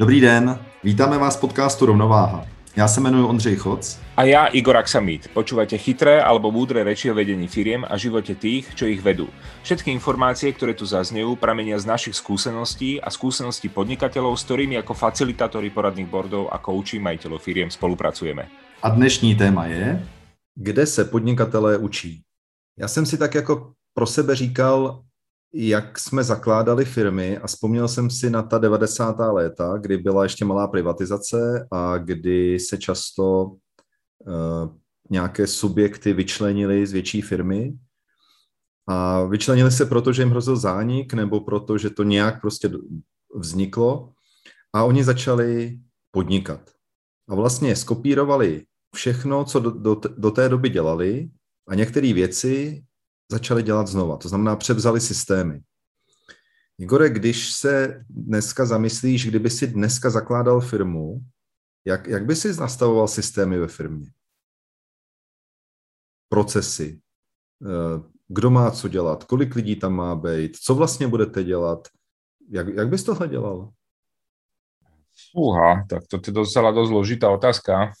[0.00, 2.46] Dobrý den, vítáme vás v podcastu Rovnováha.
[2.76, 4.00] Já se jmenuji Ondřej Choc.
[4.16, 5.28] A já Igor Aksamit.
[5.28, 9.28] Počúvate chytré alebo múdre reči o vedení firiem a živote tých, čo ich vedú.
[9.60, 14.96] Všetky informácie, ktoré tu zaznejú, pramenia z našich skúseností a skúseností podnikateľov, s ktorými ako
[14.96, 18.48] facilitátori poradných bordov a kouči majiteľov firiem spolupracujeme.
[18.80, 20.00] A dnešní téma je,
[20.56, 22.24] kde se podnikatelé učí.
[22.78, 25.04] Já jsem si tak jako pro sebe říkal,
[25.52, 29.16] jak jsme zakládali firmy a vzpomněl jsem si na ta 90.
[29.18, 34.76] léta, kdy byla ještě malá privatizace a kdy se často uh,
[35.10, 37.72] nějaké subjekty vyčlenily z větší firmy
[38.88, 42.70] a vyčlenili se proto, že jim hrozil zánik nebo proto, že to nějak prostě
[43.34, 44.12] vzniklo
[44.72, 45.80] a oni začali
[46.10, 46.70] podnikat.
[47.28, 48.64] A vlastně skopírovali
[48.94, 51.30] všechno, co do, do, do té doby dělali
[51.68, 52.84] a některé věci
[53.30, 54.16] začali dělat znova.
[54.16, 55.62] To znamená, převzali systémy.
[56.78, 61.20] Igore, když se dneska zamyslíš, kdyby si dneska zakládal firmu,
[61.84, 64.10] jak, jak by si nastavoval systémy ve firmě?
[66.28, 67.00] Procesy.
[67.62, 69.24] Eh, kdo má co dělat?
[69.24, 70.56] Kolik lidí tam má být?
[70.56, 71.88] Co vlastně budete dělat?
[72.50, 73.72] Jak, jak bys tohle dělal?
[75.32, 77.92] Fúha, tak to je docela dost zložitá otázka.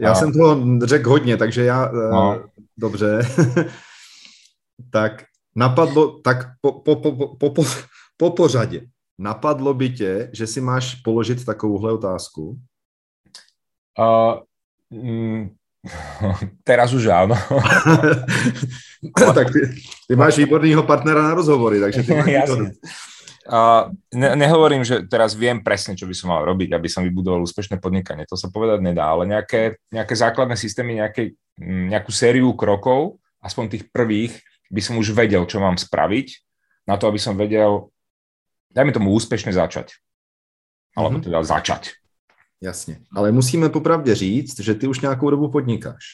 [0.00, 0.14] Já a...
[0.14, 1.88] jsem toho řekl hodně, takže já...
[1.88, 2.48] Eh, no.
[2.76, 3.20] Dobře.
[4.90, 5.24] tak
[5.56, 7.64] napadlo, tak po, po, po, po, po,
[8.16, 8.86] po pořadě,
[9.18, 12.58] napadlo by tě, že si máš položit takovouhle otázku?
[13.98, 14.38] Uh,
[14.90, 15.50] mm,
[16.64, 17.34] teraz už áno.
[19.34, 19.60] tak ty,
[20.08, 22.50] ty máš výborného partnera na rozhovory, takže ty máš
[23.48, 27.48] Uh, ne, nehovorím, že teraz viem presne, čo by som mal robiť, aby som vybudoval
[27.48, 28.28] úspešné podnikanie.
[28.28, 33.64] To sa povedať nedá, ale nejaké, nejaké základné systémy, nejaké, mm, nejakú sériu krokov, aspoň
[33.72, 34.36] tých prvých,
[34.68, 36.28] by som už vedel, čo mám spraviť,
[36.88, 37.92] na to, aby som vedel,
[38.72, 39.96] dajme tomu úspešne začať.
[40.96, 41.28] Alebo mm-hmm.
[41.28, 41.82] teda začať.
[42.60, 43.00] Jasně.
[43.14, 46.04] Ale musíme popravdě říct, že ty už nějakou dobu podnikáš.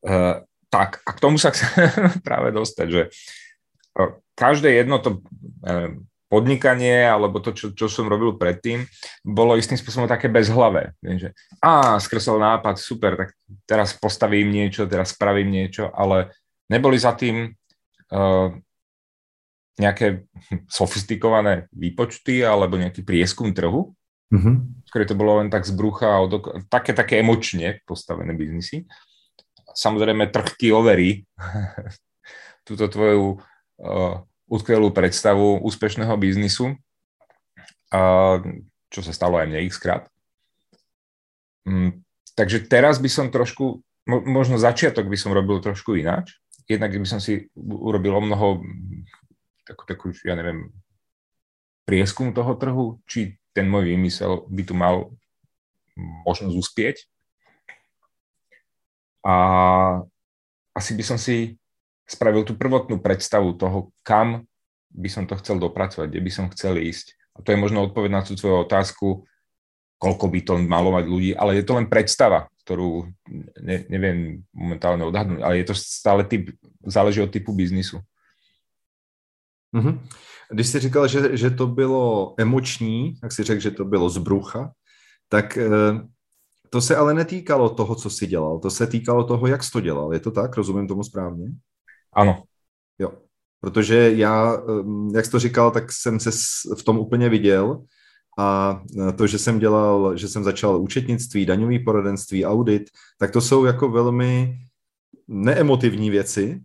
[0.00, 1.66] Uh, tak, a k tomu sa chcem
[2.22, 3.02] práve dostať, že
[3.98, 5.90] uh, každé jedno to uh,
[6.30, 8.86] podnikanie alebo to, čo, čo som robil predtým,
[9.22, 10.94] bolo istým spôsobom také bezhlavé.
[11.02, 11.28] Viem, že
[11.62, 13.28] a skresol nápad, super, tak
[13.66, 16.34] teraz postavím niečo, teraz spravím niečo, ale
[16.70, 17.54] neboli za tým
[19.76, 20.24] nejaké
[20.66, 23.92] sofistikované výpočty alebo nejaký prieskum trhu,
[24.32, 24.88] mm-hmm.
[24.88, 26.16] ktoré to bolo len tak z brucha,
[26.72, 28.88] také, také emočne postavené biznisy.
[29.76, 31.28] Samozrejme trhky overí
[32.66, 36.72] túto tvoju uh, utkvelú predstavu úspešného biznisu,
[37.92, 38.36] uh,
[38.88, 40.08] čo sa stalo aj mne x krát.
[41.68, 42.00] Um,
[42.32, 47.22] takže teraz by som trošku, možno začiatok by som robil trošku ináč, jednak by som
[47.22, 48.62] si urobil o mnoho
[49.66, 50.70] takú, takú, ja neviem,
[51.86, 55.10] prieskum toho trhu, či ten môj výmysel by tu mal
[56.26, 56.96] možnosť uspieť.
[59.26, 59.34] A
[60.76, 61.58] asi by som si
[62.06, 64.46] spravil tú prvotnú predstavu toho, kam
[64.92, 67.16] by som to chcel dopracovať, kde by som chcel ísť.
[67.34, 69.26] A to je možno odpoveď na tú tvoju otázku,
[69.98, 73.06] koľko by to malo mať ľudí, ale je to len predstava, ktorú
[73.62, 76.50] ne, neviem momentálne odhadnúť, ale je to stále typ,
[76.82, 78.02] záleží od typu biznisu.
[79.70, 79.94] Mm-hmm.
[80.50, 84.18] Když jsi říkal, že, že to bylo emoční, tak si řekl, že to bylo z
[84.18, 84.74] brucha,
[85.28, 85.70] tak e,
[86.70, 89.80] to se ale netýkalo toho, co jsi dělal, to se týkalo toho, jak jsi to
[89.80, 90.12] dělal.
[90.12, 90.56] Je to tak?
[90.56, 91.46] Rozumím tomu správně?
[92.12, 92.42] Ano.
[92.98, 93.12] Jo.
[93.60, 94.58] Protože já,
[95.14, 96.30] jak jsi to říkal, tak jsem se
[96.78, 97.86] v tom úplně viděl
[98.36, 98.82] a
[99.16, 102.82] to, že jsem dělal, že jsem začal účetnictví, daňový poradenství, audit,
[103.18, 104.58] tak to jsou jako velmi
[105.28, 106.60] neemotivní věci,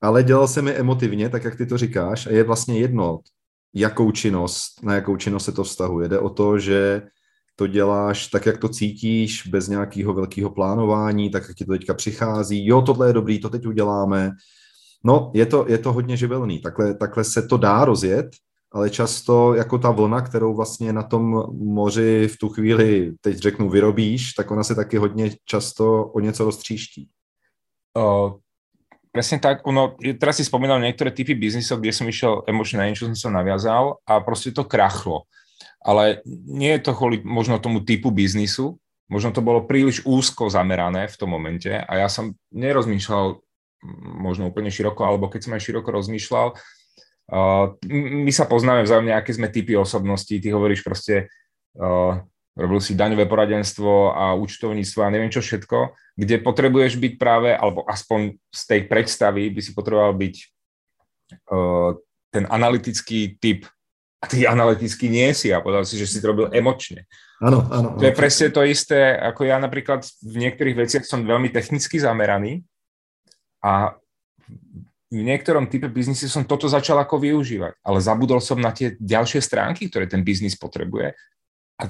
[0.00, 3.20] ale dělal jsem je emotivně, tak jak ty to říkáš, a je vlastně jedno,
[3.74, 6.08] jakou činnost, na jakou činnost se to vztahuje.
[6.08, 7.02] Jde o to, že
[7.56, 11.94] to děláš tak, jak to cítíš, bez nějakého velkého plánování, tak, jak ti to teďka
[11.94, 12.66] přichází.
[12.66, 14.30] Jo, tohle je dobrý, to teď uděláme.
[15.04, 16.58] No, je to, je to hodně živelný.
[16.58, 18.26] Takhle, takhle se to dá rozjet,
[18.72, 23.68] ale často jako ta vlna, kterou vlastně na tom moři v tu chvíli, teď řeknu,
[23.68, 27.08] vyrobíš, tak ona se taky hodně často o něco roztříští.
[27.98, 28.32] Uh,
[29.40, 33.28] tak, ono, teraz si spomínal niektoré typy biznisov, kde som išiel emočne na niečo, som
[33.28, 35.28] sa naviazal a proste to krachlo.
[35.84, 38.80] Ale nie je to kvôli možno tomu typu biznisu,
[39.12, 43.36] možno to bolo príliš úzko zamerané v tom momente a ja som nerozmýšľal
[44.16, 46.56] možno úplne široko, alebo keď som aj široko rozmýšľal,
[47.32, 50.36] Uh, my sa poznáme vzájomne, aké sme typy osobností.
[50.36, 51.32] Ty hovoríš proste,
[51.80, 52.20] uh,
[52.52, 57.88] robil si daňové poradenstvo a účtovníctvo a neviem čo všetko, kde potrebuješ byť práve, alebo
[57.88, 60.34] aspoň z tej predstavy by si potreboval byť
[61.48, 61.96] uh,
[62.28, 63.64] ten analytický typ
[64.20, 67.08] a ty analyticky nie si a povedal si, že si to robil emočne.
[67.40, 67.96] Áno, áno.
[67.96, 72.62] To je presne to isté, ako ja napríklad v niektorých veciach som veľmi technicky zameraný
[73.64, 73.96] a
[75.12, 79.44] v niektorom type biznise som toto začal ako využívať, ale zabudol som na tie ďalšie
[79.44, 81.12] stránky, ktoré ten biznis potrebuje
[81.76, 81.82] a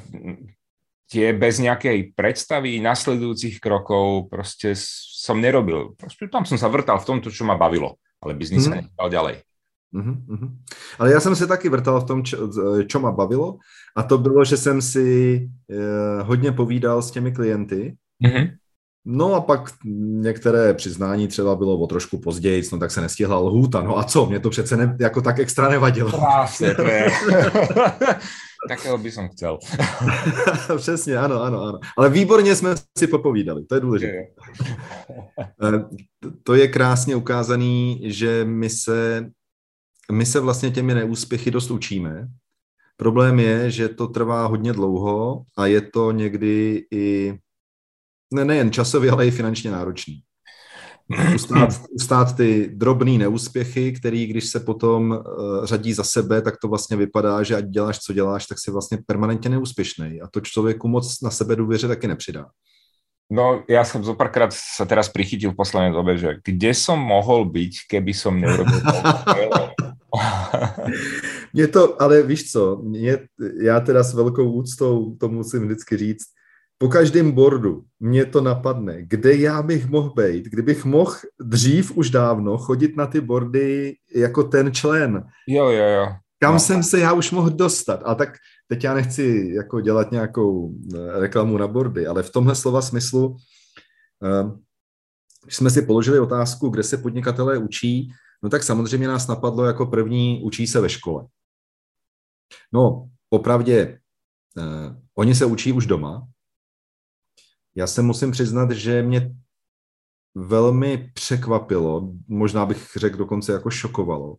[1.06, 4.74] tie bez nejakej predstavy nasledujúcich krokov proste
[5.22, 5.94] som nerobil.
[5.94, 8.98] Proste tam som sa vrtal v tomto, čo ma bavilo, ale biznis mm.
[8.98, 9.46] sa ďalej.
[9.92, 10.58] Mm-hmm.
[10.98, 12.48] Ale já jsem se taky vrtal v tom, čo,
[12.86, 13.58] čo ma bavilo
[13.96, 15.36] a to bylo, že jsem si
[15.70, 17.96] eh, hodně povídal s těmi klienty.
[18.24, 18.56] Mm-hmm.
[19.04, 19.60] No a pak
[20.20, 23.82] některé přiznání třeba bylo o trošku později, no tak se nestihla lhůta.
[23.82, 26.10] No a co, mě to přece ne, jako tak extra nevadilo.
[26.10, 27.06] Krásně, to je.
[28.68, 29.58] Takého by som chcel.
[30.76, 31.78] Přesně, ano, ano, ano.
[31.98, 34.18] Ale výborně jsme si popovídali, to je důležité.
[35.62, 35.84] Eh,
[36.42, 39.30] to je krásně ukázaný, že my se
[40.12, 42.28] my se vlastně těmi neúspěchy dost učíme.
[42.96, 47.38] Problém je, že to trvá hodně dlouho a je to někdy i
[48.32, 50.22] ne, nejen časově, ale i finančně náročný.
[51.34, 56.68] Ustát, ustát ty drobné neúspěchy, který když se potom uh, řadí za sebe, tak to
[56.68, 60.20] vlastně vypadá, že ať děláš, co děláš, tak si vlastně permanentně neúspěšný.
[60.20, 62.46] A to člověku moc na sebe důvěře taky nepřidá.
[63.32, 67.48] No, ja som zo párkrát sa teraz prichytil v poslednej dobe, že kde som mohol
[67.48, 68.76] byť, keby som neurobil
[71.52, 73.18] mě to, ale víš co, mě,
[73.62, 76.24] já teda s velkou úctou to musím vždycky říct,
[76.82, 82.10] po každém bordu mě to napadne, kde já bych mohl být, kdybych mohl dřív už
[82.10, 85.24] dávno chodit na ty bordy jako ten člen.
[85.48, 86.06] Jo, jo, jo.
[86.38, 86.60] Kam no.
[86.60, 88.02] jsem se já už mohl dostat?
[88.04, 88.28] A tak
[88.68, 93.36] teď já nechci jako dělat nějakou eh, reklamu na bordy, ale v tomhle slova smyslu,
[94.24, 94.50] eh,
[95.44, 98.12] když jsme si položili otázku, kde se podnikatelé učí,
[98.42, 101.26] No tak samozřejmě nás napadlo jako první učí se ve škole.
[102.72, 103.98] No, popravdě,
[104.58, 106.26] eh, oni se učí už doma.
[107.74, 109.36] Já se musím přiznat, že mě
[110.34, 114.36] velmi překvapilo, možná bych řekl dokonce jako šokovalo,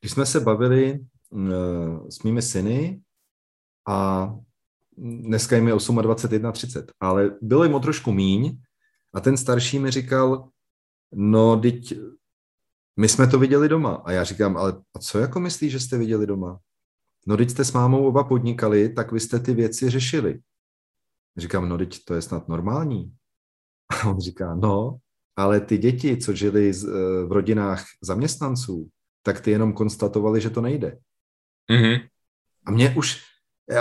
[0.00, 3.00] když jsme se bavili eh, s mými syny
[3.88, 4.30] a
[4.98, 8.58] dneska jim je 28, 30, ale bylo jim o trošku míň
[9.14, 10.48] a ten starší mi říkal,
[11.12, 11.94] no, teď
[12.96, 13.94] my jsme to viděli doma.
[13.94, 16.60] A já říkám, ale a co jako myslíš, že jste viděli doma?
[17.26, 20.40] No, když jste s mámou oba podnikali, tak vy jste ty věci řešili.
[21.36, 23.12] Říkám, no, teď to je snad normální.
[24.02, 24.98] A on říká, no,
[25.36, 26.90] ale ty děti, co žili eh,
[27.26, 28.88] v rodinách zaměstnanců,
[29.22, 30.98] tak ty jenom konstatovali, že to nejde.
[31.70, 32.08] Mm-hmm.
[32.66, 33.22] A mě už,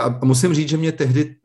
[0.02, 1.36] a musím říct, že mě tehdy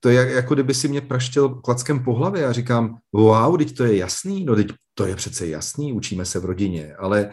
[0.00, 3.84] to je jako kdyby si mě praštil klackem po hlavě a říkám, wow, teď to
[3.84, 7.32] je jasný, no teď to je přece jasný, učíme se v rodině, ale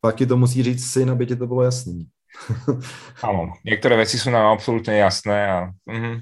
[0.00, 2.08] pak ti to musí říct syn, aby ti to bylo jasný.
[3.22, 5.66] ano, některé věci jsou nám absolutně jasné a...
[5.66, 6.20] Mm-hmm.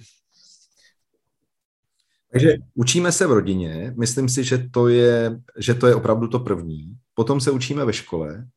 [2.33, 6.39] Takže učíme se v rodině, myslím si, že to, je, že to je opravdu to
[6.39, 6.99] první.
[7.15, 8.49] Potom se učíme ve škole.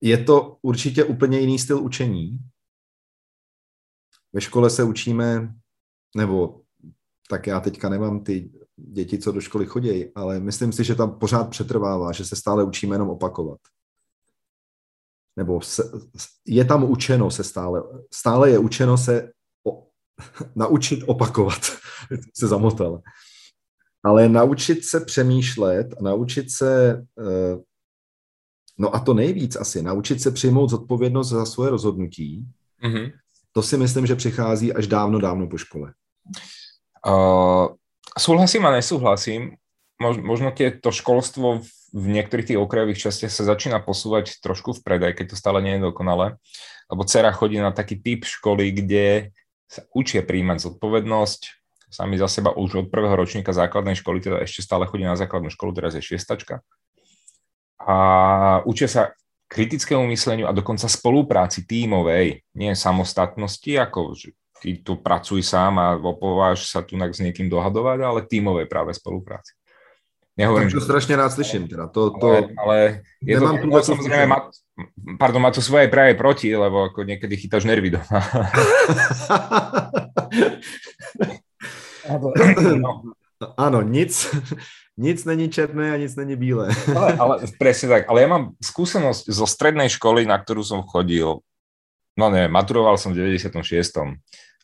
[0.00, 2.38] Je to určitě úplně jiný styl učení.
[4.32, 5.54] Ve škole se učíme
[6.16, 6.60] nebo
[7.30, 11.18] tak já teďka nemám ty děti, co do školy chodí, ale myslím si, že tam
[11.18, 13.58] pořád přetrvává, že se stále učíme jenom opakovat.
[15.36, 15.82] Nebo se,
[16.46, 17.82] je tam učeno se stále,
[18.14, 19.32] stále je učeno se
[19.66, 19.86] o,
[20.54, 21.60] naučit opakovat,
[22.34, 23.00] se zamotal.
[24.04, 27.56] Ale naučit se přemýšlet, naučit se, eh,
[28.78, 32.44] no a to nejvíc asi, naučit se přijmout zodpovědnost za svoje rozhodnutí,
[32.84, 33.12] mm-hmm.
[33.52, 35.92] to si myslím, že přichází až dávno, dávno po škole.
[37.06, 37.76] Uh,
[38.18, 39.56] súhlasím a nesúhlasím.
[40.00, 41.60] Mož, možno tie, to školstvo
[41.92, 45.76] v niektorých tých okrajových častiach sa začína posúvať trošku vpred, aj keď to stále nie
[45.76, 46.40] je dokonalé.
[46.88, 49.36] Lebo dcera chodí na taký typ školy, kde
[49.68, 51.59] sa učia príjmať zodpovednosť,
[51.90, 55.50] sami za seba už od prvého ročníka základnej školy, teda ešte stále chodí na základnú
[55.50, 56.62] školu, teraz je šiestačka.
[57.82, 57.96] A
[58.62, 59.02] učia sa
[59.50, 64.14] kritickému mysleniu a dokonca spolupráci tímovej, nie samostatnosti, ako
[64.62, 69.58] ty tu pracuj sám a opováš sa tu s niekým dohadovať, ale tímové práve spolupráci.
[70.38, 70.86] Nehovorím, tak to že...
[70.86, 71.66] strašne rád slyším.
[71.66, 71.90] Teda.
[71.90, 72.28] To, to...
[72.30, 72.76] Ale, ale
[73.20, 74.38] je to, tu samozrejme, má,
[75.18, 78.08] pardon, má to svoje práve proti, lebo ako niekedy chytáš nervy doma.
[82.84, 83.14] no.
[83.56, 84.12] Áno, nic,
[85.00, 86.68] nic není černé a nic není bílé.
[86.98, 88.02] ale, ale presne tak.
[88.08, 91.40] Ale ja mám skúsenosť zo strednej školy, na ktorú som chodil.
[92.18, 93.56] No ne, maturoval som v 96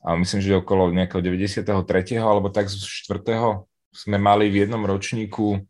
[0.07, 1.73] a myslím, že okolo nejakého 93.
[2.21, 3.65] alebo tak z 4.
[3.97, 5.65] sme mali v jednom ročníku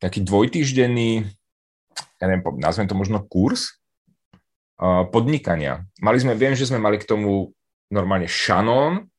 [0.00, 1.28] taký dvojtýždenný,
[2.16, 3.76] ja neviem, nazvem to možno kurz,
[5.12, 5.84] podnikania.
[6.00, 7.52] Mali sme, viem, že sme mali k tomu
[7.92, 9.09] normálne šanón,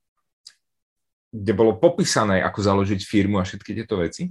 [1.31, 4.27] kde bolo popísané, ako založiť firmu a všetky tieto veci.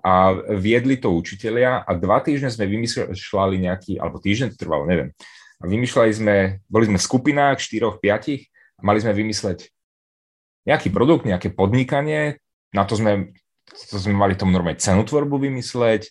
[0.00, 5.12] A viedli to učitelia a dva týždne sme vymýšľali nejaký, alebo týždeň to trvalo, neviem.
[5.60, 6.36] A vymýšľali sme,
[6.72, 8.48] boli sme v skupinách, štyroch, piatich
[8.80, 9.68] a mali sme vymysleť
[10.64, 12.40] nejaký produkt, nejaké podnikanie,
[12.72, 13.36] na to sme,
[13.68, 16.08] to sme mali tomu normálne cenotvorbu vymysleť,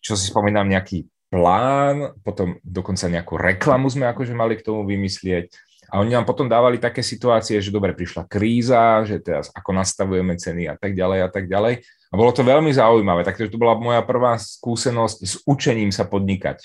[0.00, 5.52] čo si spomínam, nejaký plán, potom dokonca nejakú reklamu sme akože mali k tomu vymyslieť
[5.90, 10.34] a oni nám potom dávali také situácie, že dobre, prišla kríza, že teraz ako nastavujeme
[10.36, 11.82] ceny a tak ďalej a tak ďalej.
[12.12, 16.62] A bolo to veľmi zaujímavé, takže to bola moja prvá skúsenosť s učením sa podnikať.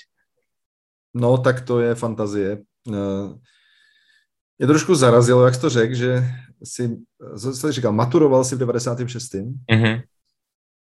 [1.14, 2.58] No, tak to je fantazie.
[4.58, 6.24] Mě trošku zarazilo, jak jsi to řekl, že
[6.64, 6.96] si,
[7.60, 9.34] co říkal, maturoval si v 96.
[9.34, 10.02] Mm-hmm.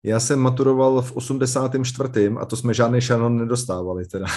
[0.04, 2.32] Já jsem maturoval v 84.
[2.40, 4.26] a to jsme žádný šanon nedostávali teda.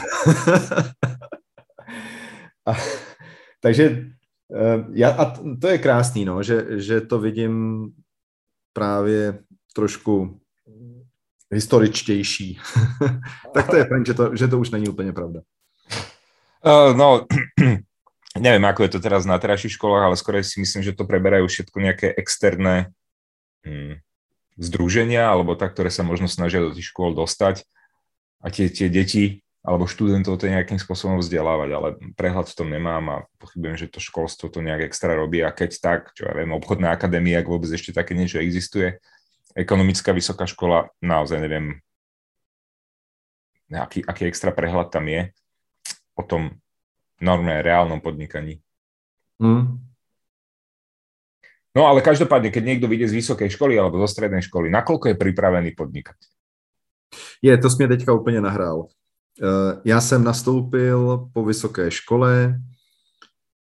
[2.67, 2.73] a,
[3.63, 3.85] takže
[4.55, 5.25] eh, já, a
[5.61, 7.87] to je krásný, no, že, že to vidím
[8.73, 9.39] právě
[9.73, 10.41] trošku
[11.53, 12.59] historičtější.
[13.55, 15.41] tak to je fajn, že to, že to už není úplně pravda.
[16.65, 17.27] Uh, no,
[18.39, 21.51] neviem, ako je to teraz na terajších školách, ale skôr si myslím, že to preberajú
[21.51, 22.95] všetko nejaké externé
[23.67, 23.99] hmm,
[24.57, 27.67] združenia, alebo tak, ktoré sa možno snažia do tých škôl dostať
[28.39, 31.89] a tie, tie deti alebo študentov to nejakým spôsobom vzdelávať, ale
[32.19, 35.71] prehľad v tom nemám a pochybujem, že to školstvo to nejak extra robí a keď
[35.79, 38.99] tak, čo ja viem, obchodná akadémia, ak vôbec ešte také niečo existuje,
[39.55, 41.79] ekonomická vysoká škola, naozaj neviem,
[43.71, 45.31] aký, aký extra prehľad tam je
[46.19, 46.59] o tom
[47.23, 48.59] normálne reálnom podnikaní.
[49.39, 49.79] Mm.
[51.73, 55.17] No ale každopádne, keď niekto vyjde z vysokej školy alebo zo strednej školy, nakoľko je
[55.17, 56.19] pripravený podnikať?
[57.43, 58.89] Je, to jsi mě teďka úplně nahrál.
[59.41, 62.61] Eh, já jsem nastoupil po vysoké škole,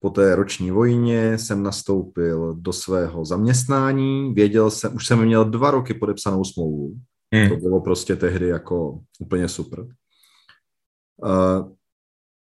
[0.00, 5.70] po té roční vojně jsem nastoupil do svého zaměstnání, věděl jsem, už jsem měl dva
[5.70, 6.94] roky podepsanou smlouvu,
[7.34, 7.48] hmm.
[7.48, 9.87] to bylo prostě tehdy jako úplně super.
[11.16, 11.72] Uh,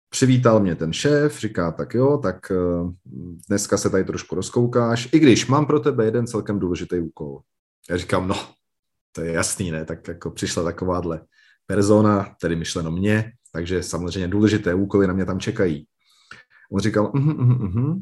[0.10, 2.91] přivítal mě ten šéf, říká, tak jo, tak uh,
[3.50, 7.39] dneska se tady trošku rozkoukáš, i když mám pro tebe jeden celkem důležitý úkol.
[7.89, 8.36] Já říkám, no,
[9.12, 11.22] to je jasný, ne, tak jako přišla takováhle
[11.66, 15.88] persona, tedy myšleno mě, takže samozřejmě důležité úkoly na mě tam čekají.
[16.72, 17.98] On říkal, uh, uh, uh,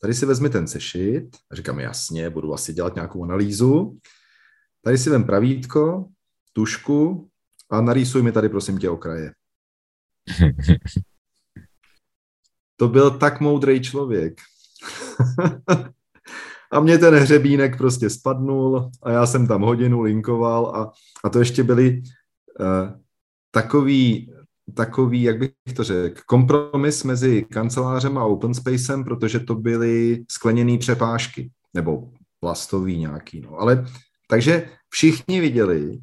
[0.00, 3.98] tady si vezmi ten sešit, a říkám, jasně, budu asi dělat nějakou analýzu,
[4.84, 6.08] tady si vem pravítko,
[6.52, 7.28] tušku
[7.70, 9.32] a narýsuj mi tady, prosím tě, okraje.
[12.76, 14.40] to byl tak moudrý člověk.
[16.72, 20.92] a mě ten hřebínek prostě spadnul a já jsem tam hodinu linkoval a,
[21.24, 22.02] a to ještě byly
[23.50, 24.32] takový,
[24.74, 30.78] takový, jak bych to řekl, kompromis mezi kancelářem a open spacem, protože to byly skleněné
[30.78, 32.10] přepážky, nebo
[32.40, 33.60] plastový nějaký, no.
[33.60, 33.86] Ale
[34.28, 35.98] takže všichni viděli,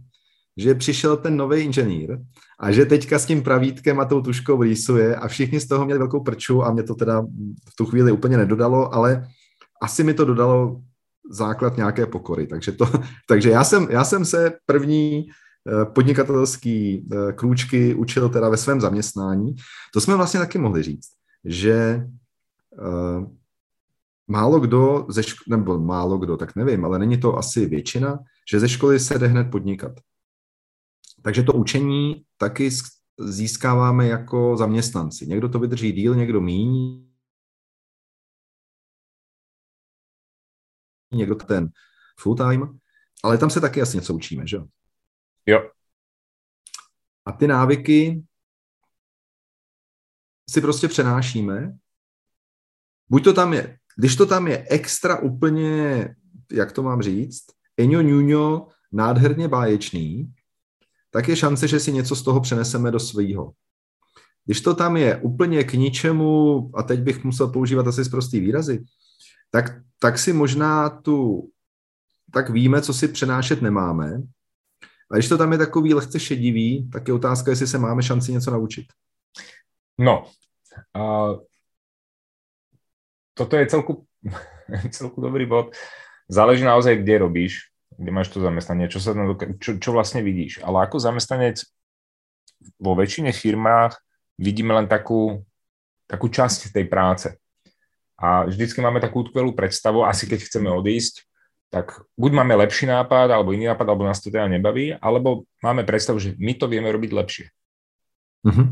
[0.57, 2.17] že přišel ten nový inženýr
[2.59, 5.99] a že teďka s tím pravítkem a tou tuškou rýsuje a všichni z toho měli
[5.99, 7.21] velkou prču a mě to teda
[7.69, 9.27] v tu chvíli úplně nedodalo, ale
[9.81, 10.81] asi mi to dodalo
[11.31, 12.47] základ nějaké pokory.
[12.47, 12.85] Takže, to,
[13.27, 15.25] takže já, jsem, já jsem se první
[15.93, 19.55] podnikatelský eh, krůčky učil teda ve svém zaměstnání.
[19.93, 21.09] To jsme vlastně taky mohli říct,
[21.45, 23.25] že eh,
[24.27, 28.19] málo kdo, ze ško- nebo málo kdo, tak nevím, ale není to asi většina,
[28.51, 29.91] že ze školy se jde hned podnikat.
[31.21, 32.69] Takže to učení taky
[33.19, 35.27] získáváme jako zaměstnanci.
[35.27, 37.09] Někdo to vydrží díl, někdo míní,
[41.13, 41.69] někdo ten
[42.19, 42.79] full time,
[43.23, 44.65] ale tam se taky asi něco učíme, že jo?
[45.45, 45.69] Jo.
[47.25, 48.23] A ty návyky
[50.49, 51.77] si prostě přenášíme.
[53.09, 56.15] Buď to tam je, když to tam je extra úplně,
[56.51, 57.43] jak to mám říct,
[57.77, 60.33] Eňo Nuno nádherně báječný,
[61.11, 63.53] tak je šance, že si něco z toho přeneseme do svýho.
[64.45, 68.83] Když to tam je úplně k ničemu, a teď bych musel používat asi prostý výrazy,
[69.51, 69.65] tak,
[69.99, 71.49] tak si možná tu,
[72.31, 74.21] tak víme, co si přenášet nemáme
[75.11, 78.31] a když to tam je takový lehce šedivý, tak je otázka, jestli se máme šanci
[78.31, 78.85] něco naučit.
[79.99, 80.25] No,
[80.97, 81.39] uh,
[83.33, 84.05] toto je celku,
[84.91, 85.75] celku dobrý bod.
[86.29, 87.53] Záleží naozaj, kde robíš,
[87.97, 88.99] kde máš to zamestnanie, čo,
[89.59, 90.63] čo, čo vlastne vidíš.
[90.63, 91.61] Ale ako zamestnanec
[92.79, 93.99] vo väčšine firmách
[94.39, 95.43] vidíme len takú,
[96.07, 97.27] takú časť tej práce.
[98.17, 101.27] A vždycky máme takú utkvelú predstavu, asi keď chceme odísť,
[101.73, 105.81] tak buď máme lepší nápad, alebo iný nápad, alebo nás to teda nebaví, alebo máme
[105.81, 107.45] predstavu, že my to vieme robiť lepšie.
[108.45, 108.67] Mm-hmm.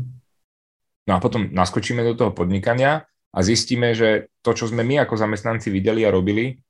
[1.10, 5.18] No a potom naskočíme do toho podnikania a zistíme, že to, čo sme my ako
[5.18, 6.62] zamestnanci videli a robili,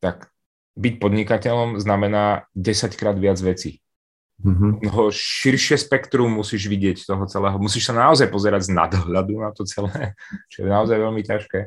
[0.00, 0.32] tak
[0.80, 3.84] byť podnikateľom znamená 10 krát viac vecí.
[4.40, 4.88] Mm-hmm.
[4.88, 7.60] No, širšie spektrum musíš vidieť toho celého.
[7.60, 10.16] Musíš sa naozaj pozerať z nadhľadu na to celé,
[10.50, 11.60] čo je naozaj veľmi ťažké.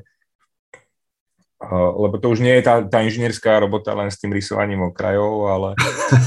[1.58, 5.34] Uh, lebo to už nie je tá, tá inžinierská robota len s tým rysovaním okrajov,
[5.50, 5.70] ale...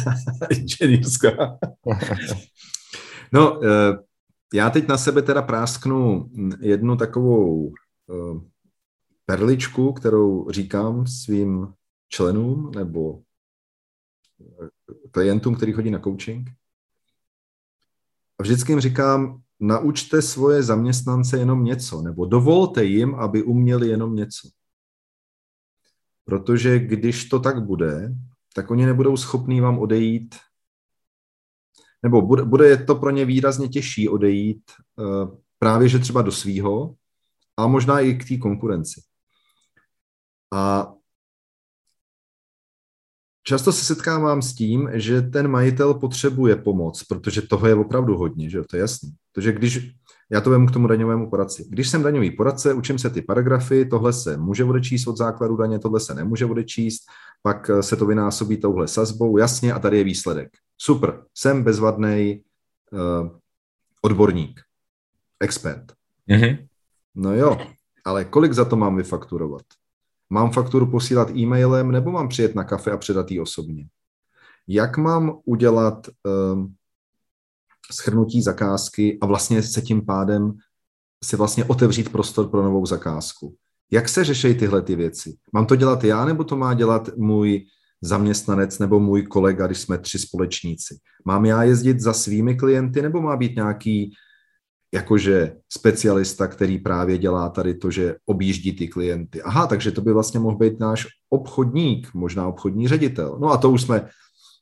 [0.59, 1.55] inženýrská.
[3.33, 3.95] no, uh,
[4.55, 7.71] já teď na sebe teda prásknu jednu takovou
[8.07, 8.41] uh,
[9.27, 11.73] perličku, kterou říkám svým
[12.09, 13.23] členům nebo
[15.11, 16.51] klientům, který chodí na coaching.
[18.39, 24.17] A vždycky jim říkám, naučte svoje zaměstnance jenom něco, nebo dovolte jim, aby uměli jenom
[24.17, 24.49] něco.
[26.31, 28.15] Protože když to tak bude,
[28.55, 30.35] tak oni nebudou schopní vám odejít,
[32.03, 34.63] nebo bude, bude to pro ně výrazně těžší odejít
[34.97, 36.95] uh, právě, že třeba do svýho
[37.57, 39.03] a možná i k té konkurenci.
[40.53, 40.93] A
[43.43, 48.51] Často se setkávám s tím, že ten majitel potřebuje pomoc, protože toho je opravdu hodně,
[48.51, 49.11] že to je jasný.
[49.33, 49.95] Protože když,
[50.31, 51.67] já to vemu k tomu daňovému poradci.
[51.69, 55.79] Když jsem daňový poradce, učím se ty paragrafy, tohle se může odečíst od základu daně,
[55.79, 57.03] tohle se nemůže odečíst,
[57.43, 60.49] pak se to vynásobí touhle sazbou, jasně, a tady je výsledek.
[60.79, 62.43] Super, jsem bezvadný
[62.93, 63.29] uh,
[64.03, 64.61] odborník,
[65.41, 65.93] expert.
[66.31, 66.67] Mm-hmm.
[67.15, 67.59] No jo,
[68.05, 69.63] ale kolik za to mám vyfakturovat?
[70.31, 73.87] Mám fakturu posílat e-mailem nebo mám přijet na kafe a předat ji osobně?
[74.69, 76.09] Jak mám udělat
[76.53, 76.75] um,
[77.93, 80.53] schrnutí zakázky a vlastně se tím pádem
[81.25, 83.55] si vlastně otevřít prostor pro novou zakázku?
[83.93, 85.37] Jak se řeší tyhle ty věci?
[85.53, 87.67] Mám to dělat já, nebo to má dělat můj
[88.03, 90.99] zaměstnanec nebo můj kolega, když jsme tři společníci?
[91.25, 94.15] Mám já jezdit za svými klienty, nebo má být nějaký
[94.95, 99.43] jakože specialista, který právě dělá tady to, že objíždí ty klienty.
[99.43, 103.39] Aha, takže to by vlastně mohl být náš obchodník, možná obchodní ředitel.
[103.41, 104.09] No a to už jsme,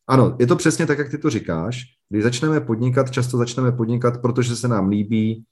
[0.08, 1.82] ano, je to přesně tak, jak ty to říkáš.
[2.08, 5.44] Když začneme podnikat, často začneme podnikat, protože se nám líbí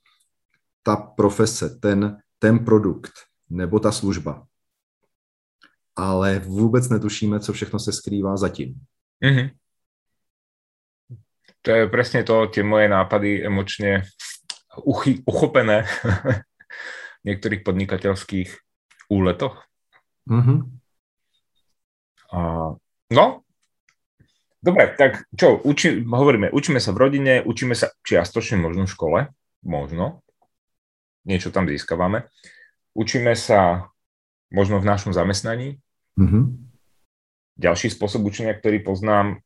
[0.83, 3.13] ta profese, ten, ten produkt
[3.51, 4.47] nebo ta služba.
[5.97, 8.81] Ale vůbec netušíme, co všechno se skrývá zatím.
[9.23, 9.51] Mm-hmm.
[11.63, 14.07] To je presne to, tie moje nápady emočne
[14.87, 18.55] uchy, uchopené v niektorých podnikateľských
[19.11, 19.67] úletoch.
[20.31, 20.59] Mm-hmm.
[22.31, 22.39] A,
[23.11, 23.25] no,
[24.63, 29.19] dobre, tak čo, uči, hovoríme, učíme sa v rodine, učíme sa čiastočne možno v škole,
[29.65, 30.23] možno,
[31.25, 32.29] niečo tam získavame.
[32.97, 33.93] Učíme sa
[34.49, 35.77] možno v našom zamestnaní.
[36.17, 36.45] Mm-hmm.
[37.61, 39.41] Ďalší spôsob učenia, ktorý poznám,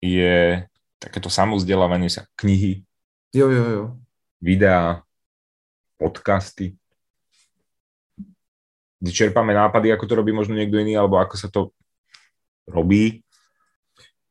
[0.00, 0.64] je
[0.98, 2.82] takéto samozdelávanie sa, knihy.
[3.30, 3.84] Jo, jo, jo
[4.40, 5.04] videá,
[6.00, 6.80] podcasty,
[9.00, 11.70] kde čerpáme nápady, ako to robí možno někdo jiný, alebo ako sa to
[12.68, 13.20] robí.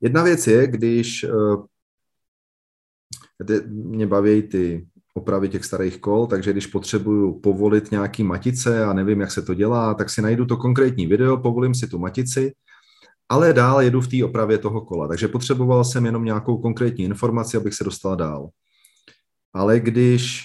[0.01, 1.65] Jedna věc je, když uh,
[3.67, 9.21] mě baví ty opravy těch starých kol, takže když potřebuju povolit nějaký matice a nevím,
[9.21, 12.53] jak se to dělá, tak si najdu to konkrétní video, povolím si tu matici,
[13.29, 15.07] ale dál jedu v té opravě toho kola.
[15.07, 18.49] Takže potřeboval jsem jenom nějakou konkrétní informaci, abych se dostal dál
[19.53, 20.43] ale když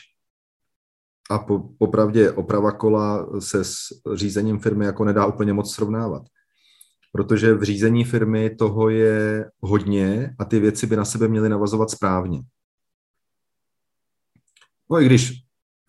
[1.30, 3.76] a po, popravdě oprava kola se s
[4.14, 6.22] řízením firmy jako nedá úplně moc srovnávat.
[7.14, 11.90] Protože v řízení firmy toho je hodně a ty věci by na sebe měly navazovat
[11.90, 12.42] správně.
[14.90, 15.32] No i když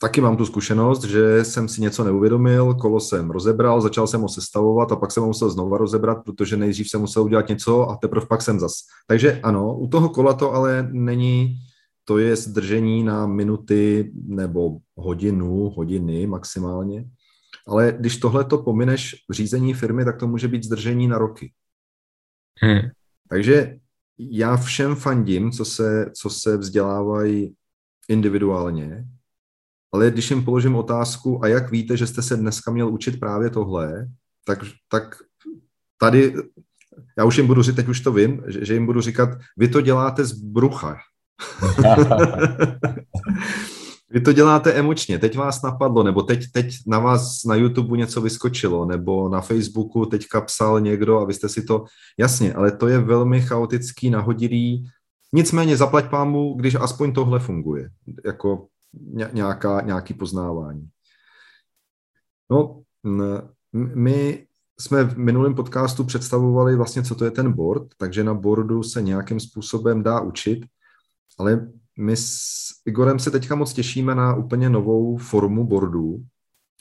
[0.01, 4.29] taky mám tu zkušenost, že jsem si něco neuvědomil, kolo jsem rozebral, začal jsem ho
[4.29, 7.97] sestavovat a pak jsem ho musel znova rozebrat, protože nejdřív jsem musel udělat něco a
[7.97, 8.73] teprve pak jsem zas.
[9.07, 11.57] Takže ano, u toho kola to ale není
[12.07, 17.05] to je zdržení na minuty nebo hodinu, hodiny maximálně.
[17.67, 21.53] Ale když tohle to pomineš v řízení firmy, tak to může být zdržení na roky.
[22.61, 22.79] Hmm.
[23.29, 23.77] Takže
[24.17, 27.55] já všem fandím, co se, co se vzdělávají
[28.09, 29.05] individuálně,
[29.93, 33.49] ale když jim položím otázku, a jak víte, že jste se dneska měl učit právě
[33.49, 34.07] tohle,
[34.45, 35.15] tak, tak
[35.97, 36.33] tady,
[37.17, 39.67] já už jim budu říct, teď už to vím, že, že jim budu říkat, vy
[39.67, 40.97] to děláte z brucha,
[44.15, 48.21] Vy to děláte emočně, teď vás napadlo, nebo teď, teď na vás na YouTube něco
[48.21, 51.85] vyskočilo, nebo na Facebooku teďka psal někdo a vy jste si to,
[52.17, 54.89] jasně, ale to je velmi chaotický, nahodilý,
[55.33, 57.89] nicméně zaplať pámu, když aspoň tohle funguje,
[58.25, 58.67] jako
[59.33, 60.87] nějaká, nějaký poznávání.
[62.51, 62.81] No,
[63.73, 64.45] my
[64.79, 69.01] jsme v minulém podcastu představovali vlastně, co to je ten board, takže na boardu se
[69.01, 70.65] nějakým způsobem dá učit
[71.39, 76.23] ale my s Igorem se teďka moc těšíme na úplně novou formu boardů,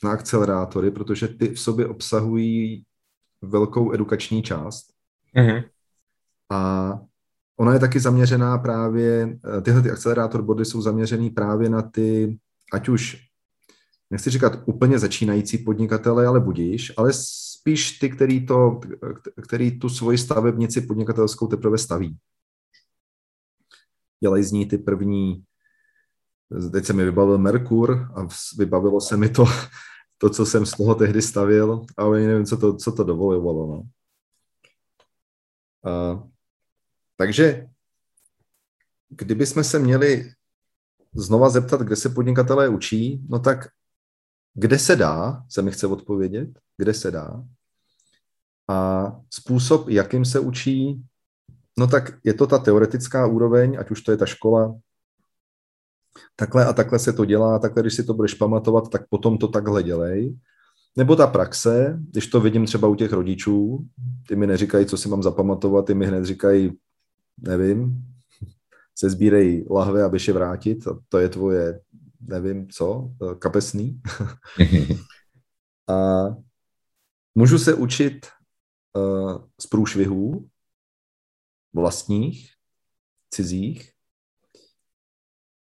[0.04, 2.84] na akcelerátory, protože ty v sobě obsahují
[3.42, 4.86] velkou edukační část.
[5.36, 5.64] Mm-hmm.
[6.50, 7.00] A
[7.56, 12.38] ona je taky zaměřená právě, eh, tyhle ty akcelerátor body jsou zaměřený právě na ty,
[12.72, 13.16] ať už,
[14.10, 18.80] nechci říkat úplně začínající podnikatele, ale budíš, ale spíš ty, který, to,
[19.42, 22.16] který tu svoji stavebnici podnikatelskou teprve staví.
[24.24, 25.44] Dělají z ní ty první,
[26.72, 29.44] teď se mi vybavil Merkur a vybavilo se mi to,
[30.18, 33.66] to co jsem z toho tehdy stavil, ale nevím, co to, co to dovolovalo.
[33.66, 33.82] No.
[35.90, 36.22] A,
[37.16, 37.66] takže
[39.08, 40.32] kdyby jsme se měli
[41.14, 43.68] znova zeptat, kde se podnikatelé učí, no tak
[44.54, 47.44] kde se dá, se mi chce odpovědět, kde se dá.
[48.68, 51.04] A způsob, jakým se učí,
[51.78, 54.74] no tak je to ta teoretická úroveň, ať už to je ta škola,
[56.36, 59.48] takhle a takhle se to dělá, takhle, když si to budeš pamatovat, tak potom to
[59.48, 60.36] takhle dělej.
[60.96, 63.86] Nebo ta praxe, když to vidím třeba u těch rodičů,
[64.28, 66.72] ty mi neříkají, co si mám zapamatovat, ty mi hned říkají,
[67.38, 68.04] nevím,
[68.98, 71.80] se sbírej lahve a běž je vrátit, a to je tvoje,
[72.20, 74.00] nevím co, kapesný.
[75.88, 76.24] a
[77.34, 78.26] můžu se učit
[78.96, 80.48] uh, z průšvihů
[81.74, 82.50] vlastních,
[83.30, 83.90] cizích.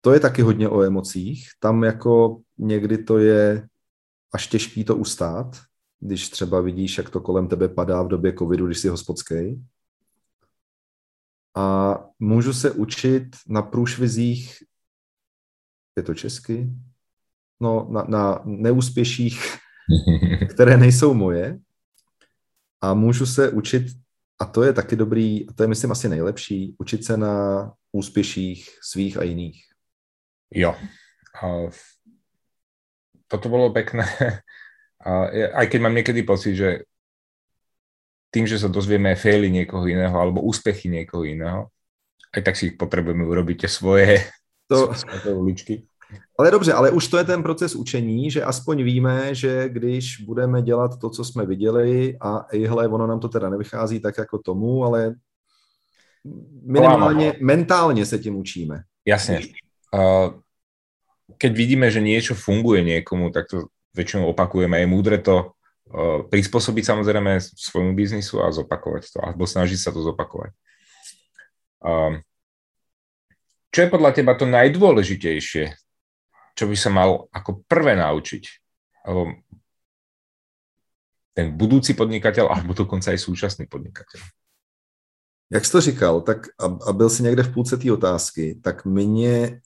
[0.01, 1.49] To je taky hodně o emocích.
[1.59, 3.67] Tam jako někdy to je
[4.33, 5.61] až těžký to ustát,
[5.99, 9.65] když třeba vidíš, jak to kolem tebe padá v době covidu, když jsi hospodský.
[11.55, 14.63] A můžu se učit na průšvizích,
[15.97, 16.69] je to česky,
[17.59, 19.41] no na, na neúspěších,
[20.49, 21.59] které nejsou moje,
[22.81, 23.83] a můžu se učit,
[24.39, 28.69] a to je taky dobrý, a to je myslím asi nejlepší, učit se na úspěších
[28.83, 29.63] svých a jiných.
[30.53, 30.75] Jo.
[31.43, 31.69] Uh,
[33.27, 34.05] toto bolo pekné.
[34.99, 36.83] A aj keď mám niekedy pocit, že
[38.35, 41.71] tým, že sa dozvieme faily niekoho iného alebo úspechy niekoho iného,
[42.35, 44.19] aj tak si ich potrebujeme urobiť tie svoje,
[44.67, 44.91] to...
[44.99, 45.88] svoje uličky.
[46.39, 50.61] Ale dobře, ale už to je ten proces učení, že aspoň víme, že když budeme
[50.61, 54.83] dělat to, co jsme viděli a ejhle, ono nám to teda nevychází tak jako tomu,
[54.83, 55.15] ale
[56.63, 58.83] minimálně mentálně se tím učíme.
[59.05, 59.39] Jasně.
[59.93, 60.33] Uh,
[61.37, 64.77] keď vidíme, že niečo funguje niekomu, tak to väčšinou opakujeme.
[64.81, 65.53] Je múdre to
[65.89, 70.51] uh, prispôsobiť samozrejme svojmu biznisu a zopakovať to, alebo snažiť sa to zopakovať.
[71.81, 72.21] Uh,
[73.73, 75.73] čo je podľa teba to najdôležitejšie,
[76.59, 78.43] čo by sa mal ako prvé naučiť?
[79.07, 79.31] Alebo
[81.31, 84.19] ten budúci podnikatel, alebo dokonca aj súčasný podnikatel?
[85.49, 88.85] Jak jsi to říkal, tak a, a byl si někde v půlce té otázky, tak
[88.85, 89.61] mě,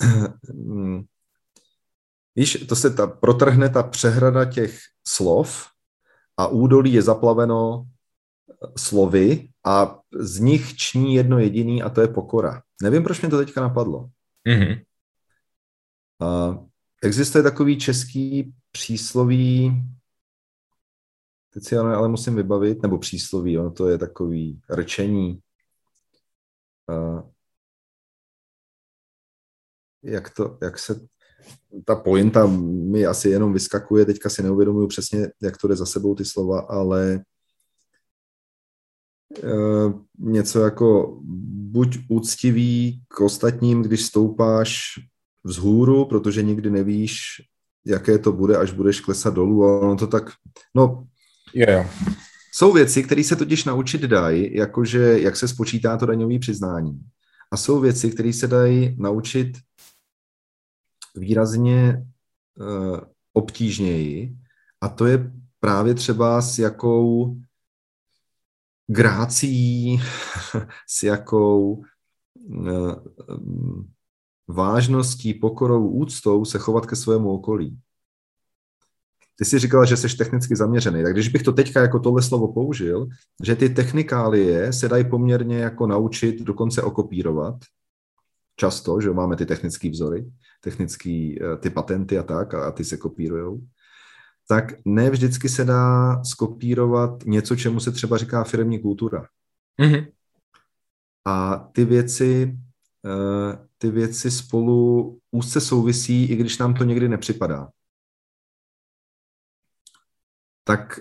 [2.35, 5.67] víš, to se ta, protrhne ta přehrada těch slov
[6.37, 7.89] a údolí je zaplaveno
[8.77, 12.61] slovy a z nich ční jedno jediný a to je pokora.
[12.81, 14.09] Nevím, proč mě to teďka napadlo.
[14.47, 14.83] Mm-hmm.
[16.21, 16.57] A
[17.03, 19.71] Existuje takový český přísloví,
[21.53, 25.39] teď si ale musím vybavit, nebo přísloví, ono to je takový rčení.
[26.89, 27.21] Uh,
[30.03, 31.07] jak, to, jak se
[31.85, 32.47] ta pointa
[32.91, 36.59] mi asi jenom vyskakuje, teďka si neuvědomuju přesně, jak to jde za sebou ty slova,
[36.59, 37.23] ale
[39.43, 41.19] uh, něco jako
[41.71, 44.99] buď úctivý k ostatním, když stoupáš
[45.43, 47.41] vzhůru, protože nikdy nevíš,
[47.85, 50.31] jaké to bude, až budeš klesat dolů a ono to tak,
[50.75, 51.07] no,
[51.53, 51.89] yeah.
[52.53, 56.99] jsou věci, které se totiž naučit dají, jakože jak se spočítá to daňové přiznání.
[57.51, 59.57] A jsou věci, které se dají naučit
[61.15, 62.05] výrazně
[62.59, 62.99] uh,
[63.33, 64.35] obtížněji
[64.81, 67.37] a to je právě třeba s jakou
[68.87, 70.01] grácí,
[70.87, 71.83] s jakou
[72.35, 72.95] uh,
[74.53, 77.79] vážností, pokorou, úctou se chovat ke svému okolí.
[79.35, 82.53] Ty jsi říkala, že jsi technicky zaměřený, tak když bych to teďka jako tohle slovo
[82.53, 83.07] použil,
[83.43, 87.55] že ty technikálie se dají poměrně jako naučit, dokonce okopírovat,
[88.55, 90.25] často, že máme ty technické vzory,
[90.61, 93.61] technické eh, ty patenty a tak, a ty se kopírujou,
[94.47, 99.25] tak ne vždycky se dá skopírovat něco, čemu se třeba říká firmní kultura.
[99.79, 100.07] Mm-hmm.
[101.25, 102.57] A ty věci
[103.77, 107.69] ty věci spolu úzce souvisí, i když nám to někdy nepřipadá.
[110.63, 110.99] Tak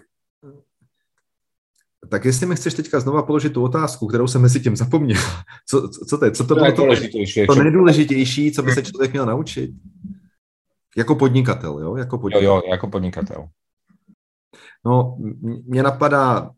[2.08, 5.20] tak jestli mi chceš teďka znova položit tu otázku, kterou jsem mezi tím zapomněl.
[5.66, 6.30] Co, co, co to je?
[6.30, 6.82] Co to bylo to,
[7.46, 9.70] to nejdůležitější, co by se člověk měl naučit?
[10.96, 11.96] Jako podnikatel, jo?
[11.96, 12.48] Jako podnikatel.
[12.48, 13.48] Jo, jo, jako podnikatel.
[14.84, 15.18] No,
[15.64, 16.50] mě napadá,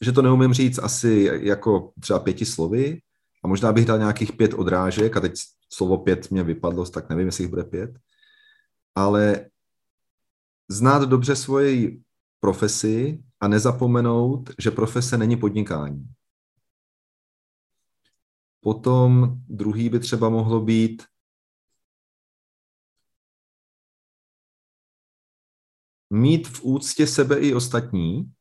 [0.00, 3.00] že to neumím říct asi jako třeba pěti slovy
[3.44, 5.32] a možná bych dal nějakých pět odrážek a teď
[5.72, 7.98] slovo pět mě vypadlo, tak nevím, jestli jich bude pět.
[8.94, 9.50] Ale
[10.68, 12.02] znát dobře svoji
[12.40, 16.08] profesi a nezapomenout, že profese není podnikání.
[18.60, 21.02] Potom druhý by třeba mohlo být
[26.10, 28.32] mít v úctě sebe i ostatní.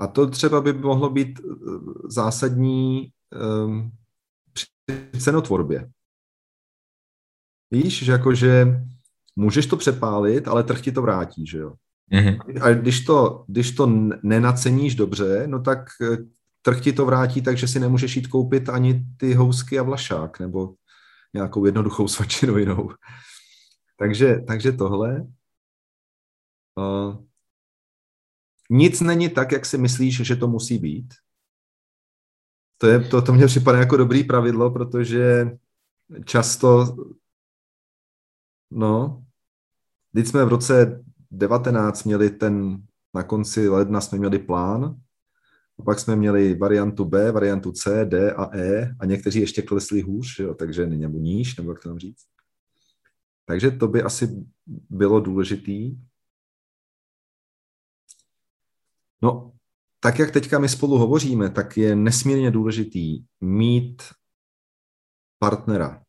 [0.00, 1.44] A to třeba by mohlo být eh,
[2.04, 3.12] zásadní
[3.64, 3.90] um,
[4.52, 4.66] při
[5.20, 5.90] cenotvorbě.
[7.70, 8.66] Víš, že jakože
[9.36, 11.74] můžeš to přepálit, ale trh ti to vrátí, že jo?
[12.12, 12.62] Mm-hmm.
[12.62, 13.86] A když to, když to
[14.22, 16.16] nenaceníš dobře, no tak eh,
[16.62, 20.40] trh ti to vrátí tak, že si nemůžeš jít koupit ani ty housky a vlašák,
[20.40, 20.74] nebo
[21.34, 22.90] nějakou jednoduchou svačinu jinou.
[23.96, 25.26] Takže, takže tohle.
[26.78, 27.29] Uh,
[28.70, 31.14] nic není tak, jak si myslíš, že to musí být.
[32.78, 35.50] To, je, to, to mně připadá jako dobrý pravidlo, protože
[36.24, 36.96] často,
[38.70, 39.24] no,
[40.12, 42.82] když jsme v roce 19 měli ten,
[43.14, 45.00] na konci ledna jsme měli plán,
[45.78, 50.00] a pak jsme měli variantu B, variantu C, D a E a někteří ještě klesli
[50.00, 52.24] hůř, jo, takže nebo níž, nebo jak to tam říct.
[53.44, 54.44] Takže to by asi
[54.90, 55.96] bylo důležitý.
[59.22, 59.52] No,
[60.00, 64.02] tak jak teďka my spolu hovoříme, tak je nesmírně důležitý mít
[65.38, 66.02] partnera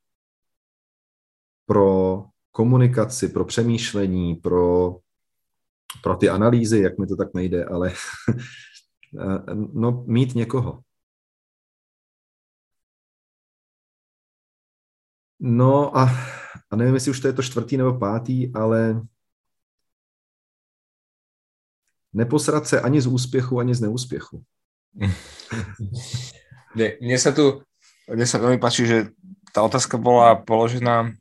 [1.65, 4.95] pro komunikaci, pro přemýšlení, pro
[6.04, 7.93] pro ty analýzy, jak mi to tak nejde, ale
[9.74, 10.82] no, mít někoho.
[15.39, 16.10] No a,
[16.71, 19.02] a nevím, jestli už to je to čtvrtý nebo pátý, ale
[22.13, 24.43] neposrat se ani z úspěchu, ani z neúspěchu.
[26.76, 27.63] Mne sa tu,
[28.08, 28.97] mne sa veľmi páči, že
[29.52, 31.15] tá otázka bola položená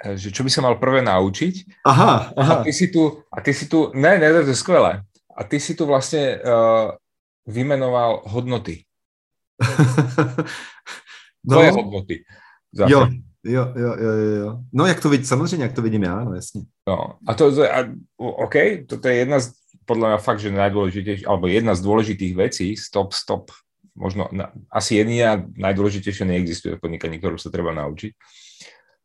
[0.00, 1.84] Eh, že čo by sa mal prvé naučiť.
[1.84, 2.54] Aha, aha.
[2.60, 5.04] A ty si tu, a ty si tu, ne, ne, to je skvelé.
[5.36, 6.96] A ty si tu vlastne uh,
[7.44, 8.84] vymenoval hodnoty.
[11.48, 11.56] no.
[11.56, 12.16] Tvoje hodnoty.
[12.72, 13.08] Jo,
[13.44, 14.50] jo, jo, jo, jo.
[14.72, 16.62] No, jak to vidím, samozřejmě, jak to vidím já, no jasně.
[16.88, 18.54] No, a to, a, OK,
[18.88, 19.52] toto je jedna z,
[19.84, 23.50] podľa mňa fakt, že najdôležitejšia, alebo jedna z dôležitých vecí, stop, stop,
[23.94, 28.14] možno, na, asi jediná najdôležitejšia neexistuje v podnikaní, ktorú sa treba naučiť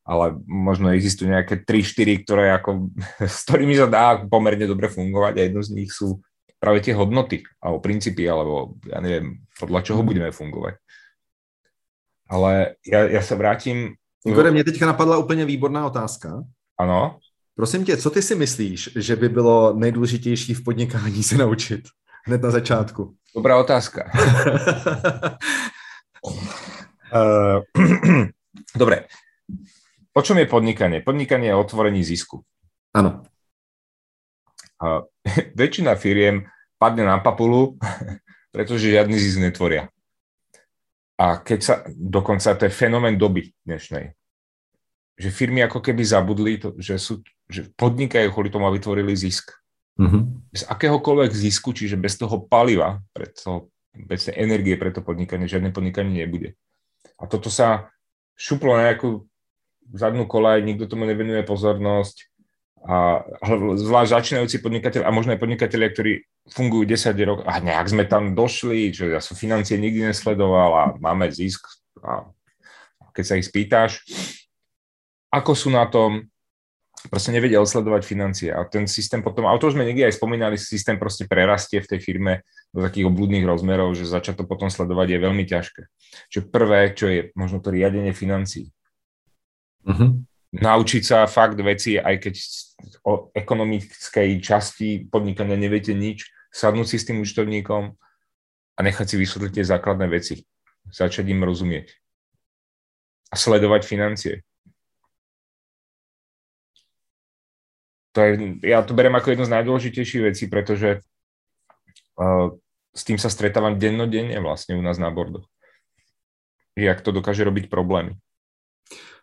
[0.06, 2.94] ale možno existujú nejaké 3-4, ktoré ako,
[3.26, 6.22] s ktorými sa dá pomerne dobre fungovať a jedno z nich sú
[6.62, 10.08] práve tie hodnoty alebo princípy, alebo ja neviem, podľa čoho mhm.
[10.08, 10.78] budeme fungovať.
[12.26, 13.98] Ale ja, ja sa vrátim...
[14.26, 16.42] Igore, mě teďka napadla úplně výborná otázka.
[16.80, 17.22] Ano.
[17.56, 21.82] Prosím tě, co ty si myslíš, že by bylo nejdůležitější v podnikání se naučit
[22.26, 23.16] hned na začátku?
[23.36, 24.12] Dobrá otázka.
[27.16, 27.62] uh,
[28.76, 29.06] Dobre,
[30.16, 31.04] O čom je podnikanie?
[31.04, 32.40] Podnikanie je otvorení zisku.
[32.96, 33.28] Áno.
[35.60, 36.48] Väčšina firiem
[36.80, 37.76] padne na papulu,
[38.56, 39.92] pretože žiadny zisk netvoria.
[41.20, 44.16] A keď sa, dokonca to je fenomén doby dnešnej,
[45.16, 49.56] že firmy ako keby zabudli, to, že, sú, že podnikajú kvôli tomu, aby vytvorili zisk.
[49.96, 50.52] Mm-hmm.
[50.52, 55.48] Bez akéhokoľvek zisku, čiže bez toho paliva, pre to, bez tej energie pre to podnikanie,
[55.48, 56.60] žiadne podnikanie nebude.
[57.16, 57.96] A toto sa
[58.36, 59.24] šuplo na nejakú
[59.96, 62.28] zadnú kolaj, nikto tomu nevenuje pozornosť.
[62.86, 63.24] A,
[63.80, 68.38] zvlášť začínajúci podnikateľ a možno aj podnikatelia, ktorí fungujú 10 rokov a nejak sme tam
[68.38, 71.66] došli, že ja som financie nikdy nesledoval a máme zisk.
[72.06, 72.30] A
[73.16, 74.06] keď sa ich spýtáš,
[75.36, 76.24] ako sú na tom,
[77.12, 80.58] proste nevedia odsledovať financie a ten systém potom, a to už sme niekde aj spomínali,
[80.58, 82.42] systém proste prerastie v tej firme
[82.74, 85.82] do takých obludných rozmerov, že začať to potom sledovať je veľmi ťažké.
[86.34, 88.72] Čiže prvé, čo je možno to riadenie financií.
[89.86, 90.12] Mm-hmm.
[90.56, 92.34] Naučiť sa fakt veci, aj keď
[93.04, 97.92] o ekonomickej časti podnikania neviete nič, sadnúť si s tým účtovníkom
[98.76, 100.48] a nechať si vysvetliť tie základné veci.
[100.90, 101.92] Začať im rozumieť.
[103.30, 104.34] A sledovať financie.
[108.16, 111.04] To je, ja to berem ako jednu z najdôležitejších vecí, pretože
[112.16, 112.56] uh,
[112.96, 115.44] s tým sa stretávam dennodenne vlastne u nás na bordoch.
[116.80, 118.16] Jak to dokáže robiť problémy.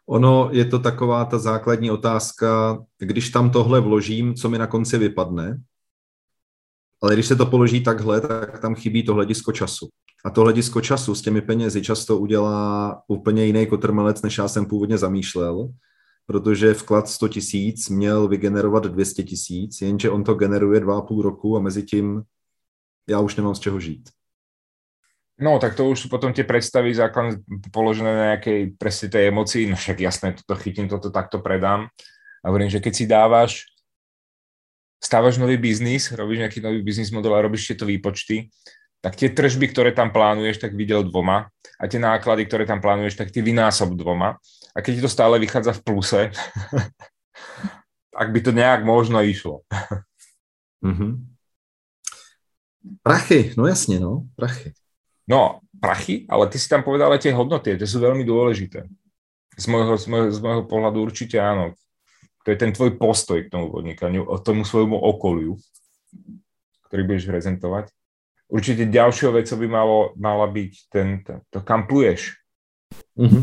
[0.05, 4.99] Ono je to taková ta základní otázka, když tam tohle vložím, co mi na konci
[4.99, 5.57] vypadne.
[7.03, 9.89] ale když se to položí takhle, tak tam chybí to hledisko času.
[10.25, 14.67] A to hledisko času s těmi penězi často udělá úplně jiný kotrmelec, než já jsem
[14.67, 15.69] původně zamýšlel,
[16.27, 21.23] protože vklad 100 tisíc měl vygenerovat 200 tisíc, jenže on to generuje dva a půl
[21.23, 22.23] roku a mezi tím
[23.09, 24.11] já už nemám z čeho žít.
[25.41, 29.67] No, tak to už sú potom tie predstavy základne položené na nejakej presne tej emocii,
[29.67, 31.91] no však jasné, toto chytím, toto takto predám.
[32.45, 33.51] A hovorím, že keď si dávaš,
[35.03, 38.55] stávaš nový biznis, robíš nejaký nový biznis model a robíš tieto výpočty,
[39.03, 43.19] tak tie tržby, ktoré tam plánuješ, tak videl dvoma a tie náklady, ktoré tam plánuješ,
[43.19, 44.39] tak ty vynásob dvoma.
[44.73, 46.23] A keď ti to stále vychádza v pluse,
[48.17, 49.67] tak by to nejak možno išlo.
[50.87, 51.13] mm-hmm.
[53.07, 54.75] Prachy, no jasne, no, prachy.
[55.31, 58.91] No, prachy, ale ty si tam povedal tie hodnoty, tie sú veľmi dôležité.
[59.55, 61.79] Z môjho, z môjho, z môjho pohľadu určite áno.
[62.43, 65.55] To je ten tvoj postoj k tomu podnikaniu, k tomu svojmu okoliu,
[66.91, 67.87] ktorý budeš prezentovať.
[68.53, 72.37] Určite ďalšou vecou by malo, mala byť ten, to, to kam pluješ.
[73.17, 73.43] Mm-hmm.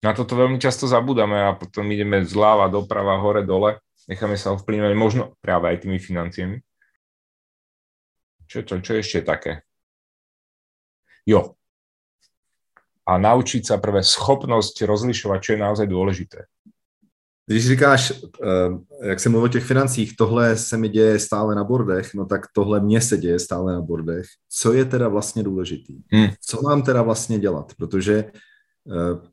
[0.00, 3.76] Na toto veľmi často zabudáme a potom ideme zľava, doprava, hore, dole.
[4.08, 6.64] Necháme sa ovplyvňovať možno práve aj tými financiami.
[8.48, 9.60] Čo, čo, čo ešte také?
[11.28, 11.60] Jo.
[13.04, 16.48] A naučiť sa prvé schopnosť rozlišovať, čo je naozaj dôležité.
[17.50, 21.64] Když říkáš, eh, jak jsem mluvil o těch financích, tohle se mi děje stále na
[21.64, 24.26] bordech, no tak tohle mně se děje stále na bordech.
[24.48, 26.02] Co je teda vlastně důležitý?
[26.12, 26.28] Hmm.
[26.40, 27.72] Co mám teda vlastně dělat?
[27.74, 28.24] Protože
[28.92, 29.28] eh,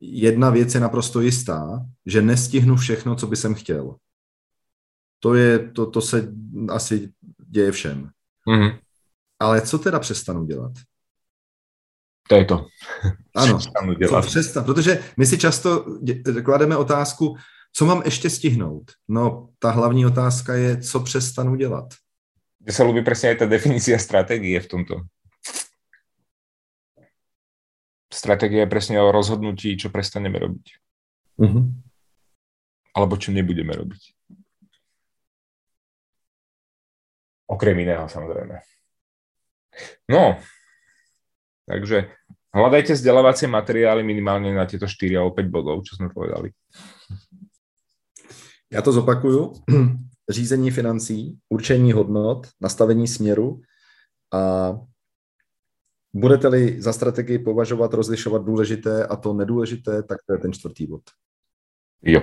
[0.00, 3.96] jedna věc je naprosto jistá, že nestihnu všechno, co by jsem chtěl.
[5.20, 6.32] To, je, to, to se
[6.68, 7.12] asi
[7.48, 8.10] děje všem.
[8.48, 8.70] Hmm.
[9.38, 10.72] Ale co teda přestanu dělat?
[12.30, 12.66] To je to.
[13.34, 14.24] Ano, přestanu dělat.
[14.64, 15.84] Protože my si často
[16.44, 17.36] klademe otázku,
[17.72, 18.92] co mám ještě stihnout?
[19.08, 21.94] No, ta hlavní otázka je, co přestanu dělat.
[22.60, 24.94] Mně se líbí přesně ta definice strategie v tomto.
[28.12, 30.66] Strategie je přesně o rozhodnutí, čo prestaneme robiť.
[31.38, 31.70] Uh-huh.
[32.90, 34.02] Alebo čo nebudeme robiť.
[37.46, 38.58] Okrem iného, samozrejme.
[40.10, 40.42] No,
[41.70, 42.10] takže
[42.54, 46.50] hľadajte vzdelávacie materiály minimálne na tieto 4 alebo 5 bodov, čo sme povedali.
[48.70, 49.52] Já to zopakuju.
[50.30, 53.60] Řízení financí, určení hodnot, nastavení směru
[54.32, 54.74] a
[56.12, 61.02] budete-li za strategii považovat, rozlišovat důležité a to nedůležité, tak to je ten čtvrtý bod.
[62.02, 62.20] Jo.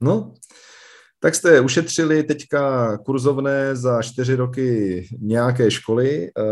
[0.00, 0.34] No,
[1.20, 6.42] tak jste ušetřili teďka kurzovné za čtyři roky nějaké školy, eh,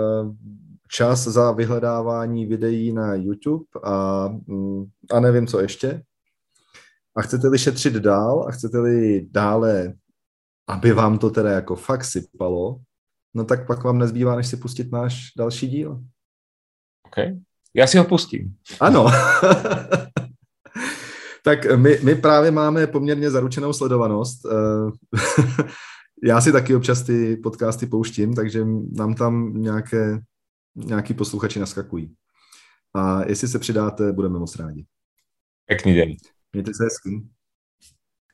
[0.89, 6.03] čas za vyhledávání videí na YouTube a, mm, a nevím, co ještě.
[7.17, 9.95] A chcete-li šetřit dál a chcete-li dále,
[10.69, 12.81] aby vám to teda jako fakt sypalo,
[13.35, 16.01] no tak pak vám nezbývá, než si pustit náš další díl.
[17.07, 17.17] OK.
[17.75, 18.55] Já si ho pustím.
[18.81, 19.07] Ano.
[21.45, 24.47] tak my, my právě máme poměrně zaručenou sledovanost.
[24.47, 24.91] Eh,
[26.23, 30.19] já si taky občas ty podcasty pouštím, takže nám tam nějaké,
[30.85, 32.15] nějaký posluchači naskakují.
[32.95, 34.87] A jestli se přidáte, budeme moc rádi.
[35.67, 36.09] Pekný den.
[36.53, 37.29] Mějte se hezky.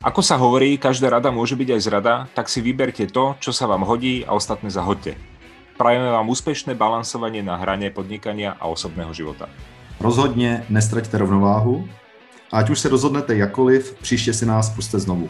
[0.05, 3.65] Ako sa hovorí, každá rada môže byť aj zrada, tak si vyberte to, čo sa
[3.65, 5.17] vám hodí a ostatné zahoďte.
[5.81, 9.49] Prajeme vám úspešné balansovanie na hrane podnikania a osobného života.
[10.01, 11.89] Rozhodně nestraťte rovnováhu
[12.53, 15.29] a ať už se rozhodnete jakoliv, příště si nás puste znovu.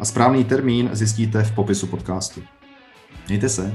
[0.00, 2.42] A správný termín zjistíte v popisu podcastu.
[3.28, 3.74] Mějte se.